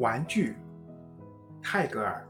[0.00, 0.56] 玩具，
[1.62, 2.26] 泰戈尔。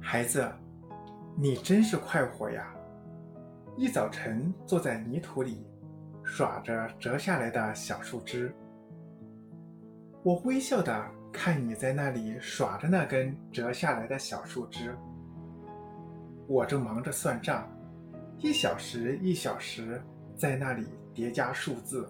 [0.00, 0.48] 孩子，
[1.36, 2.72] 你真是快活呀！
[3.76, 5.66] 一早晨坐在泥土里，
[6.22, 8.54] 耍着折下来的小树枝。
[10.22, 14.96] 我微笑的看你在那里耍着那根折下来的小树枝，
[16.46, 17.68] 我正忙着算账，
[18.38, 20.00] 一小时一小时
[20.36, 22.08] 在那里叠加数字。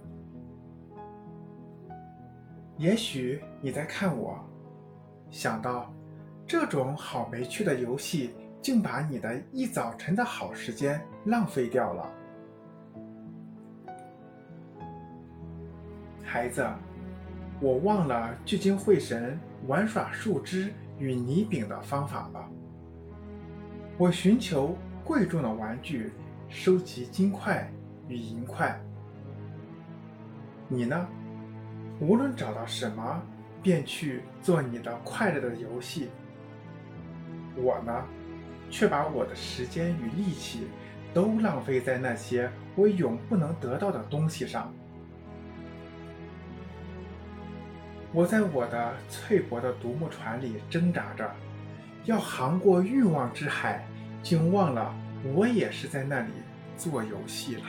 [2.81, 4.43] 也许你在看我，
[5.31, 5.93] 想到
[6.47, 8.31] 这种好没趣的游戏，
[8.63, 12.11] 竟把你的一早晨的好时间浪费掉了。
[16.25, 16.67] 孩子，
[17.61, 22.49] 我忘了聚精会神玩耍树枝与泥饼的方法了。
[23.99, 26.11] 我寻求贵重的玩具，
[26.49, 27.71] 收集金块
[28.09, 28.81] 与银块。
[30.67, 31.07] 你呢？
[32.01, 33.23] 无论找到什么，
[33.63, 36.09] 便去做你的快乐的游戏。
[37.57, 38.05] 我呢，
[38.71, 40.67] 却把我的时间与力气
[41.13, 44.73] 都浪费在那些我永不能得到的东西上。
[48.13, 51.31] 我在我的脆薄的独木船里挣扎着，
[52.07, 53.87] 要航过欲望之海，
[54.23, 54.95] 竟忘了
[55.35, 56.33] 我也是在那里
[56.79, 57.65] 做游戏了。